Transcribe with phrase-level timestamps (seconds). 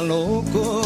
[0.00, 0.80] Cada loco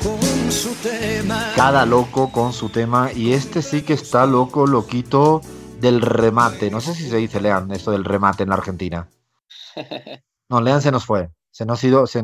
[0.00, 1.52] con su tema.
[1.56, 3.10] Cada loco con su tema.
[3.12, 5.40] Y este sí que está loco, loquito
[5.80, 6.70] del remate.
[6.70, 9.08] No sé si se dice, Lean, esto del remate en la Argentina.
[10.48, 11.28] No, Lean se nos fue.
[11.50, 12.22] Se nos ha ido, se,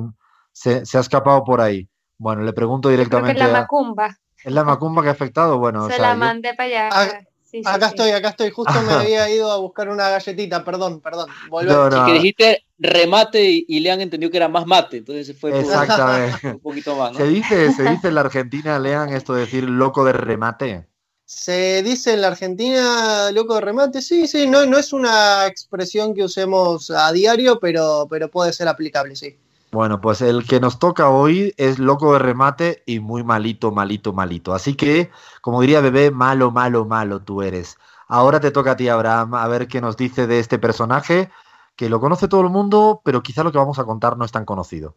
[0.53, 1.89] se, se ha escapado por ahí.
[2.19, 3.35] Bueno, le pregunto directamente.
[3.35, 4.17] Creo que es la a- macumba.
[4.45, 5.59] ¿Es la macumba que ha afectado?
[5.59, 7.21] Bueno, o Se sea, la yo- mandé para allá.
[7.53, 7.95] Sí, Acá sí.
[7.95, 8.51] estoy, acá estoy.
[8.51, 11.29] Justo me había ido a buscar una galletita, perdón, perdón.
[11.51, 12.07] No, no.
[12.07, 15.51] Que dijiste remate y, y le han entendido que era más mate, entonces se fue
[15.51, 16.49] por- Exactamente.
[16.53, 17.13] un poquito más.
[17.13, 17.19] ¿no?
[17.19, 20.87] Se dice, se dice en la Argentina, Lean, esto de decir loco de remate.
[21.25, 26.15] Se dice en la Argentina loco de remate, sí, sí, no, no es una expresión
[26.15, 29.39] que usemos a diario, pero, pero puede ser aplicable, sí.
[29.73, 34.13] Bueno, pues el que nos toca hoy es loco de remate y muy malito, malito,
[34.13, 34.53] malito.
[34.53, 35.09] Así que,
[35.41, 37.79] como diría bebé, malo, malo, malo tú eres.
[38.07, 41.31] Ahora te toca a ti, Abraham, a ver qué nos dice de este personaje,
[41.75, 44.31] que lo conoce todo el mundo, pero quizá lo que vamos a contar no es
[44.31, 44.95] tan conocido.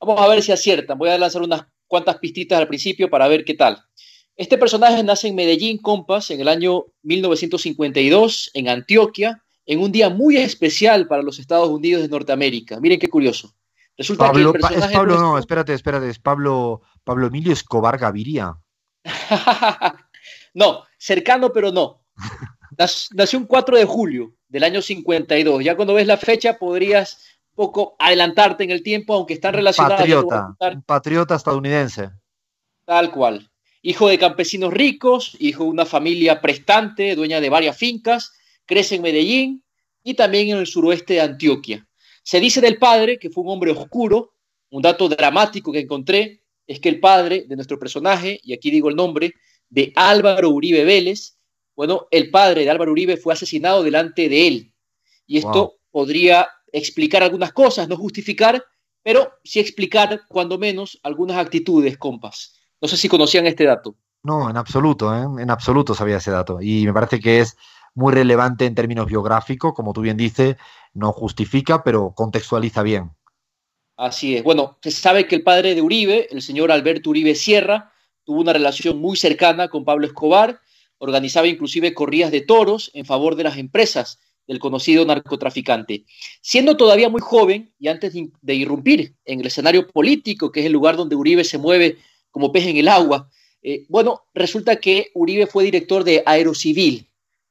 [0.00, 0.98] Vamos a ver si aciertan.
[0.98, 3.78] Voy a lanzar unas cuantas pistitas al principio para ver qué tal.
[4.34, 10.10] Este personaje nace en Medellín, compas, en el año 1952, en Antioquia, en un día
[10.10, 12.80] muy especial para los Estados Unidos de Norteamérica.
[12.80, 13.54] Miren qué curioso.
[13.98, 17.52] Resulta Pablo, que el Pa- es personaje Pablo, no, espérate, espérate, es Pablo, Pablo Emilio
[17.52, 18.54] Escobar Gaviria.
[20.54, 22.04] no, cercano, pero no.
[22.76, 25.64] Nac- Nació un 4 de julio del año 52.
[25.64, 29.98] Ya cuando ves la fecha podrías un poco adelantarte en el tiempo, aunque están relacionadas.
[30.00, 32.10] Patriota, un patriota estadounidense.
[32.84, 33.50] Tal cual.
[33.82, 38.32] Hijo de campesinos ricos, hijo de una familia prestante, dueña de varias fincas,
[38.66, 39.64] crece en Medellín
[40.02, 41.86] y también en el suroeste de Antioquia.
[42.26, 44.32] Se dice del padre que fue un hombre oscuro.
[44.70, 48.88] Un dato dramático que encontré es que el padre de nuestro personaje, y aquí digo
[48.88, 49.34] el nombre,
[49.70, 51.36] de Álvaro Uribe Vélez,
[51.76, 54.72] bueno, el padre de Álvaro Uribe fue asesinado delante de él.
[55.24, 55.72] Y esto Wow.
[55.92, 58.60] podría explicar algunas cosas, no justificar,
[59.04, 62.56] pero sí explicar, cuando menos, algunas actitudes, compas.
[62.80, 63.94] No sé si conocían este dato.
[64.24, 65.42] No, en absoluto, ¿eh?
[65.42, 66.60] en absoluto sabía ese dato.
[66.60, 67.56] Y me parece que es
[67.96, 70.56] muy relevante en términos biográficos, como tú bien dices,
[70.92, 73.10] no justifica, pero contextualiza bien.
[73.96, 74.44] Así es.
[74.44, 77.92] Bueno, se sabe que el padre de Uribe, el señor Alberto Uribe Sierra,
[78.22, 80.60] tuvo una relación muy cercana con Pablo Escobar,
[80.98, 86.04] organizaba inclusive corridas de toros en favor de las empresas del conocido narcotraficante.
[86.42, 90.72] Siendo todavía muy joven y antes de, irrumpir en el escenario político, que es el
[90.72, 91.96] lugar donde Uribe se mueve
[92.30, 93.30] como pez en el agua,
[93.62, 97.08] eh, bueno, resulta que Uribe fue director de Aerocivil.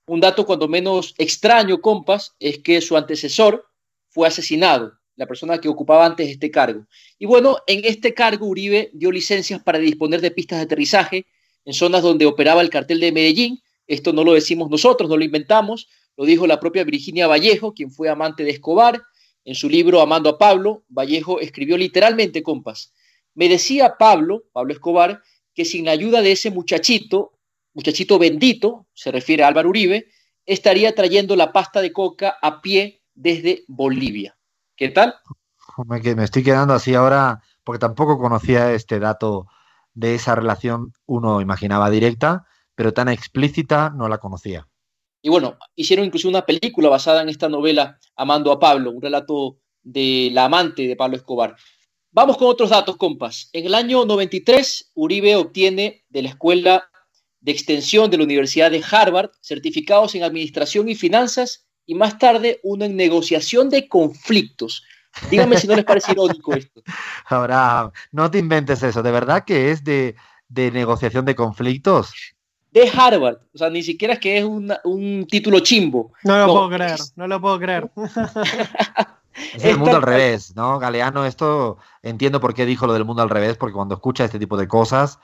[0.08, 3.66] Un dato cuando menos extraño, compas, es que su antecesor
[4.10, 6.86] fue asesinado, la persona que ocupaba antes este cargo.
[7.18, 11.26] Y bueno, en este cargo Uribe dio licencias para disponer de pistas de aterrizaje
[11.66, 13.62] en zonas donde operaba el cartel de Medellín.
[13.88, 17.90] Esto no lo decimos nosotros, no lo inventamos, lo dijo la propia Virginia Vallejo, quien
[17.90, 19.02] fue amante de Escobar.
[19.44, 22.94] En su libro Amando a Pablo, Vallejo escribió literalmente, compas,
[23.36, 25.22] me decía Pablo, Pablo Escobar,
[25.54, 27.35] que sin la ayuda de ese muchachito,
[27.76, 30.08] muchachito bendito, se refiere a Álvaro Uribe,
[30.46, 34.36] estaría trayendo la pasta de coca a pie desde Bolivia.
[34.76, 35.16] ¿Qué tal?
[35.86, 39.48] Me, me estoy quedando así ahora, porque tampoco conocía este dato
[39.94, 44.68] de esa relación, uno imaginaba directa, pero tan explícita no la conocía.
[45.22, 49.58] Y bueno, hicieron incluso una película basada en esta novela Amando a Pablo, un relato
[49.82, 51.56] de la amante de Pablo Escobar.
[52.12, 53.50] Vamos con otros datos, compas.
[53.52, 56.90] En el año 93, Uribe obtiene de la Escuela
[57.46, 62.60] de Extensión de la Universidad de Harvard certificados en Administración y Finanzas y más tarde
[62.64, 64.84] uno en Negociación de Conflictos.
[65.30, 66.82] Díganme si no les parece irónico esto.
[67.28, 70.16] Ahora, no te inventes eso, ¿de verdad que es de,
[70.50, 72.12] de negociación de conflictos?
[72.72, 73.38] De Harvard.
[73.54, 76.12] O sea, ni siquiera es que es una- un título chimbo.
[76.24, 77.90] No lo No, puedo creer, es- no lo puedo creer.
[79.54, 80.80] Es el mundo al revés, ¿no?
[80.80, 84.40] Galeano, esto entiendo por qué dijo lo del mundo al revés, porque cuando escucha este
[84.40, 85.20] tipo de cosas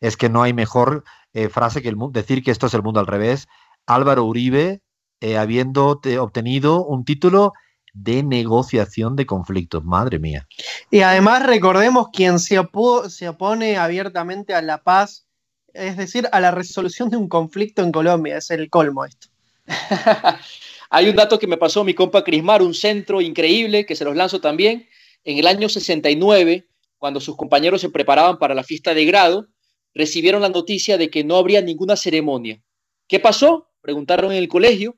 [0.00, 2.82] es que no hay mejor eh, frase que el, mu- decir que esto es el
[2.82, 3.46] mundo al revés.
[3.86, 4.82] Álvaro Uribe,
[5.20, 7.52] eh, habiendo te- obtenido un título
[7.92, 10.46] de negociación de conflictos, madre mía.
[10.90, 15.26] Y además recordemos quien se, opo- se opone abiertamente a la paz,
[15.72, 19.28] es decir, a la resolución de un conflicto en Colombia, es el colmo esto.
[20.90, 24.14] Hay un dato que me pasó mi compa Crismar, un centro increíble que se los
[24.16, 24.86] lanzo también.
[25.24, 26.68] En el año 69,
[26.98, 29.46] cuando sus compañeros se preparaban para la fiesta de grado,
[29.96, 32.62] recibieron la noticia de que no habría ninguna ceremonia.
[33.08, 33.70] ¿Qué pasó?
[33.80, 34.94] Preguntaron en el colegio,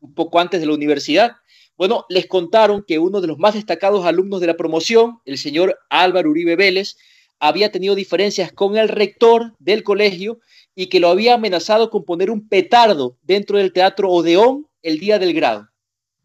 [0.00, 1.36] un poco antes de la universidad.
[1.76, 5.78] Bueno, les contaron que uno de los más destacados alumnos de la promoción, el señor
[5.88, 6.96] Álvaro Uribe Vélez,
[7.38, 10.40] había tenido diferencias con el rector del colegio
[10.74, 15.18] y que lo había amenazado con poner un petardo dentro del teatro Odeón el día
[15.18, 15.68] del grado.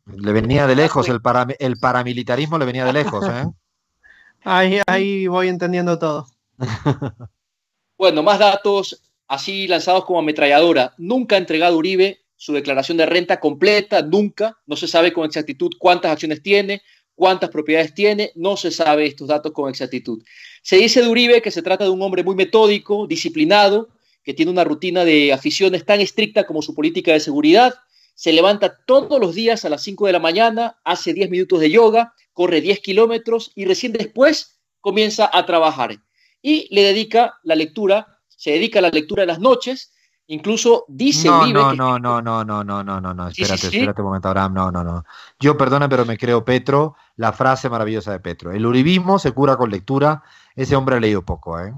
[0.06, 3.46] Le venía de lejos, el, para- el paramilitarismo le venía de lejos, ¿eh?
[4.44, 6.28] Ahí, ahí voy entendiendo todo.
[7.98, 10.94] bueno, más datos así lanzados como ametralladora.
[10.98, 14.58] Nunca ha entregado Uribe su declaración de renta completa, nunca.
[14.66, 16.84] No se sabe con exactitud cuántas acciones tiene,
[17.16, 20.24] cuántas propiedades tiene, no se sabe estos datos con exactitud.
[20.62, 23.90] Se dice de Uribe que se trata de un hombre muy metódico, disciplinado,
[24.24, 27.74] que tiene una rutina de aficiones tan estricta como su política de seguridad.
[28.14, 31.72] Se levanta todos los días a las 5 de la mañana, hace 10 minutos de
[31.72, 35.98] yoga, corre 10 kilómetros y recién después comienza a trabajar.
[36.48, 39.92] Y le dedica la lectura, se dedica a la lectura de las noches
[40.30, 41.78] Incluso dice no, no, que...
[41.78, 43.78] no, no, no, no, no, no, no, no, Sí, espérate, sí, sí.
[43.78, 45.06] espérate un momento, Abraham, no, no, no.
[45.40, 48.52] Yo, perdona, pero me creo Petro, la frase maravillosa de Petro.
[48.52, 50.24] El uribismo se cura con lectura.
[50.54, 51.74] Ese hombre ha leído poco, ¿eh?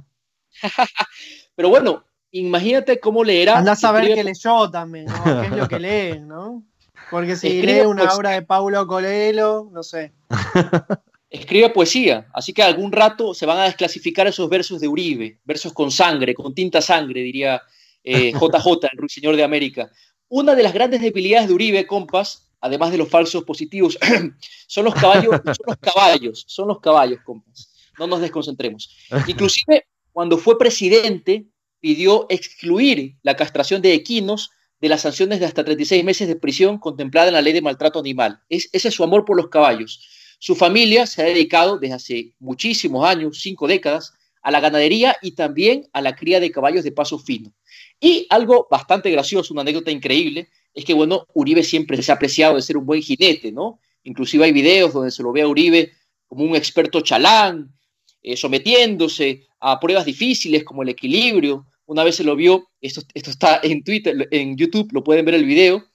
[1.55, 3.59] Pero bueno, imagínate cómo leerá.
[3.59, 5.23] Anda a saber escribe- que leyó también, ¿no?
[5.41, 6.63] ¿Qué es lo que lee, no?
[7.11, 8.17] Porque si Escribe lee una poesía.
[8.17, 10.11] obra de Paulo Coelho, no sé.
[11.29, 15.73] escribe poesía, así que algún rato se van a desclasificar esos versos de Uribe, versos
[15.73, 17.61] con sangre, con tinta sangre, diría
[18.03, 19.91] eh, JJ, el ruiseñor de América.
[20.27, 23.97] Una de las grandes debilidades de Uribe, compas, además de los falsos positivos,
[24.67, 27.71] son los caballos, son los caballos, son los caballos, compas.
[27.97, 28.95] No nos desconcentremos.
[29.27, 31.45] Inclusive, cuando fue presidente,
[31.79, 34.51] pidió excluir la castración de equinos
[34.81, 37.99] de las sanciones de hasta 36 meses de prisión contemplada en la ley de maltrato
[37.99, 38.41] animal.
[38.47, 40.07] Es, ese es su amor por los caballos.
[40.39, 45.31] Su familia se ha dedicado desde hace muchísimos años, cinco décadas, a la ganadería y
[45.31, 47.53] también a la cría de caballos de paso fino.
[47.99, 52.55] Y algo bastante gracioso, una anécdota increíble, es que, bueno, Uribe siempre se ha apreciado
[52.55, 53.79] de ser un buen jinete, ¿no?
[54.03, 55.91] Inclusive hay videos donde se lo ve a Uribe
[56.25, 57.73] como un experto chalán,
[58.21, 61.65] eh, sometiéndose a pruebas difíciles como el equilibrio.
[61.85, 65.35] Una vez se lo vio, esto, esto está en Twitter, en YouTube, lo pueden ver
[65.35, 65.88] el video,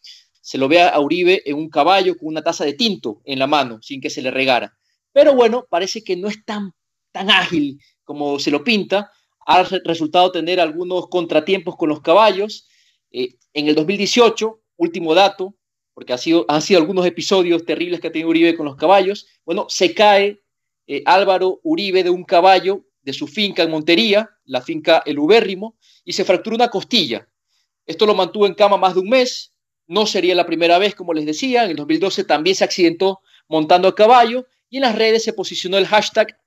[0.44, 3.46] se lo ve a Uribe en un caballo con una taza de tinto en la
[3.46, 4.76] mano, sin que se le regara.
[5.10, 6.72] Pero bueno, parece que no es tan,
[7.12, 9.10] tan ágil como se lo pinta.
[9.46, 12.68] Ha re- resultado tener algunos contratiempos con los caballos.
[13.10, 15.54] Eh, en el 2018, último dato,
[15.94, 19.26] porque ha sido, han sido algunos episodios terribles que ha tenido Uribe con los caballos,
[19.46, 20.42] bueno, se cae
[20.86, 25.78] eh, Álvaro Uribe de un caballo de su finca en Montería, la finca El Ubérrimo,
[26.04, 27.26] y se fracturó una costilla.
[27.86, 29.53] Esto lo mantuvo en cama más de un mes.
[29.86, 31.64] No sería la primera vez, como les decía.
[31.64, 35.78] En el 2012 también se accidentó montando a caballo y en las redes se posicionó
[35.78, 36.38] el hashtag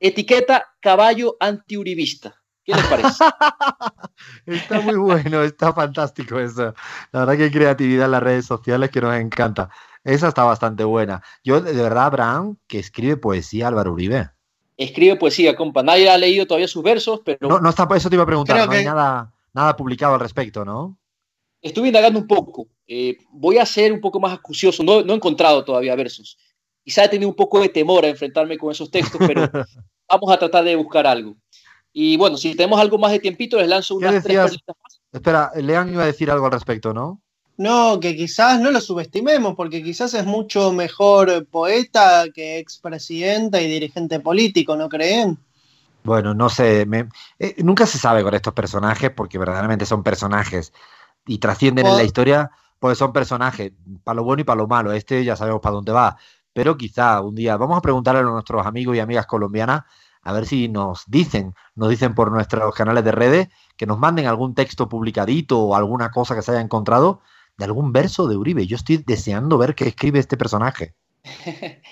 [0.00, 2.40] etiqueta caballo antiuribista.
[2.64, 3.24] ¿Qué les parece?
[4.46, 6.74] Está muy bueno, está fantástico eso.
[7.12, 9.70] La verdad que hay creatividad en las redes sociales que nos encanta.
[10.04, 11.22] Esa está bastante buena.
[11.42, 14.30] Yo, de verdad, Abraham, que escribe poesía Álvaro Uribe.
[14.76, 15.82] Escribe poesía, compa.
[15.82, 18.56] Nadie ha leído todavía sus versos, pero No, no está, eso te iba a preguntar,
[18.56, 20.98] Creo no hay nada, nada publicado al respecto, ¿no?
[21.62, 22.68] Estuve indagando un poco.
[22.86, 24.82] Eh, voy a ser un poco más acucioso.
[24.82, 26.38] No, no he encontrado todavía versos.
[26.84, 29.42] Quizá he tenido un poco de temor a enfrentarme con esos textos, pero
[30.08, 31.36] vamos a tratar de buscar algo.
[31.92, 34.44] Y bueno, si tenemos algo más de tiempito, les lanzo ¿Qué unas tres decías?
[34.50, 35.00] perlitas más.
[35.12, 37.20] Espera, Lean iba a decir algo al respecto, ¿no?
[37.56, 43.68] No, que quizás no lo subestimemos, porque quizás es mucho mejor poeta que expresidente y
[43.68, 45.36] dirigente político, ¿no creen?
[46.04, 47.08] Bueno, no sé, me-
[47.38, 50.72] eh, nunca se sabe con estos personajes porque verdaderamente son personajes
[51.28, 53.72] y trascienden en la historia, pues son personajes,
[54.02, 54.92] para lo bueno y para lo malo.
[54.92, 56.16] Este ya sabemos para dónde va,
[56.52, 59.84] pero quizá un día vamos a preguntarle a nuestros amigos y amigas colombianas
[60.22, 64.26] a ver si nos dicen, nos dicen por nuestros canales de redes, que nos manden
[64.26, 67.22] algún texto publicadito o alguna cosa que se haya encontrado
[67.56, 68.66] de algún verso de Uribe.
[68.66, 70.94] Yo estoy deseando ver qué escribe este personaje.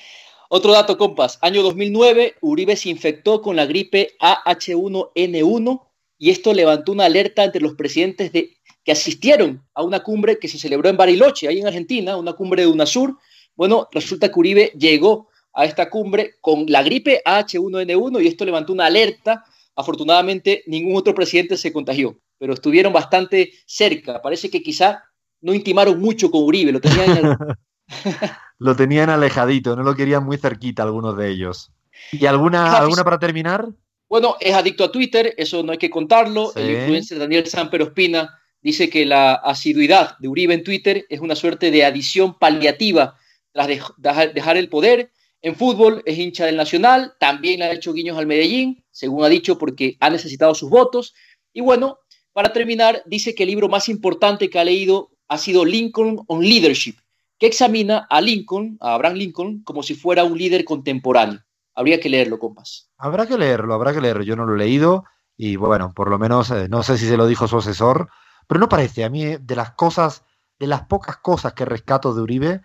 [0.49, 1.39] Otro dato, compas.
[1.43, 5.83] Año 2009, Uribe se infectó con la gripe AH1N1
[6.19, 10.49] y esto levantó una alerta entre los presidentes de, que asistieron a una cumbre que
[10.49, 13.17] se celebró en Bariloche, ahí en Argentina, una cumbre de UNASUR.
[13.55, 18.73] Bueno, resulta que Uribe llegó a esta cumbre con la gripe AH1N1 y esto levantó
[18.73, 19.45] una alerta.
[19.75, 24.23] Afortunadamente, ningún otro presidente se contagió, pero estuvieron bastante cerca.
[24.23, 25.03] Parece que quizá
[25.41, 27.37] no intimaron mucho con Uribe, lo tenían
[28.59, 31.73] Lo tenían alejadito, no lo querían muy cerquita algunos de ellos.
[32.13, 33.69] ¿Y alguna, alguna para terminar?
[34.09, 36.53] Bueno, es adicto a Twitter, eso no hay que contarlo.
[36.53, 36.61] Sí.
[36.61, 41.35] El influencer Daniel Samper Ospina dice que la asiduidad de Uribe en Twitter es una
[41.37, 43.17] suerte de adición paliativa
[43.53, 45.11] tras dej- dejar, el poder.
[45.43, 49.59] En fútbol es hincha del Nacional, también ha hecho guiños al Medellín, según ha dicho,
[49.59, 51.15] porque ha necesitado sus votos.
[51.53, 51.99] Y bueno,
[52.33, 56.43] para terminar, dice que el libro más importante que ha leído ha sido Lincoln on
[56.45, 56.97] Leadership,
[57.39, 61.41] que examina a Lincoln, a Abraham Lincoln, como si fuera un líder contemporáneo.
[61.77, 62.91] Habría que leerlo, compas.
[62.97, 64.25] Habrá que leerlo, habrá que leerlo.
[64.25, 65.05] Yo no lo he leído
[65.37, 68.09] y bueno, por lo menos eh, no sé si se lo dijo su asesor,
[68.47, 69.05] pero no parece.
[69.05, 70.25] A mí, eh, de las cosas,
[70.59, 72.63] de las pocas cosas que rescato de Uribe,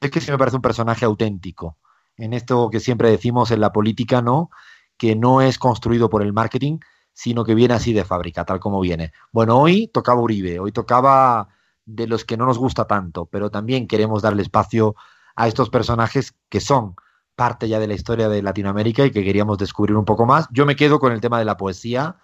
[0.00, 1.78] es que sí me parece un personaje auténtico.
[2.16, 4.50] en esto que siempre decimos en la política, ¿no?
[4.96, 6.78] Que no es construido por el marketing,
[7.12, 9.12] sino que viene así de fábrica, tal como viene.
[9.32, 11.48] Bueno, hoy tocaba Uribe, hoy tocaba
[11.84, 14.94] de los que no nos gusta tanto, pero también queremos darle espacio
[15.36, 16.94] a estos personajes que son
[17.36, 20.46] parte ya de la historia de Latinoamérica y que queríamos descubrir un poco más.
[20.50, 22.16] Yo me quedo con el tema de la poesía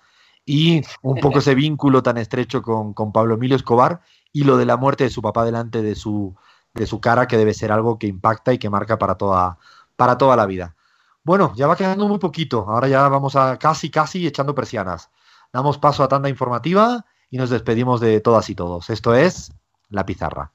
[0.44, 4.00] y un poco ese vínculo tan estrecho con, con Pablo Emilio Escobar
[4.32, 6.34] y lo de la muerte de su papá delante de su,
[6.74, 9.58] de su cara, que debe ser algo que impacta y que marca para toda,
[9.96, 10.76] para toda la vida.
[11.22, 12.66] Bueno, ya va quedando muy poquito.
[12.68, 15.10] Ahora ya vamos a casi, casi echando persianas.
[15.52, 18.88] Damos paso a tanda informativa y nos despedimos de todas y todos.
[18.90, 19.52] Esto es
[19.88, 20.48] La Pizarra.